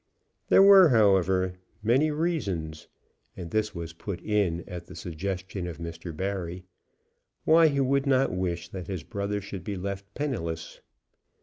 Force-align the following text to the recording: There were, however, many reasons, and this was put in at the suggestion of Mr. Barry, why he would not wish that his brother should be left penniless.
There 0.47 0.63
were, 0.63 0.89
however, 0.89 1.53
many 1.83 2.09
reasons, 2.09 2.87
and 3.37 3.51
this 3.51 3.75
was 3.75 3.93
put 3.93 4.19
in 4.19 4.67
at 4.67 4.87
the 4.87 4.95
suggestion 4.95 5.67
of 5.67 5.77
Mr. 5.77 6.11
Barry, 6.17 6.65
why 7.45 7.67
he 7.67 7.81
would 7.81 8.07
not 8.07 8.33
wish 8.33 8.67
that 8.69 8.87
his 8.87 9.03
brother 9.03 9.39
should 9.41 9.63
be 9.63 9.75
left 9.77 10.11
penniless. 10.15 10.81